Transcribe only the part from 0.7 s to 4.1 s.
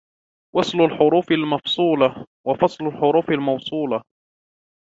الْحُرُوفِ الْمَفْصُولَةِ وَفَصْلُ الْحُرُوفِ الْمَوْصُولَةِ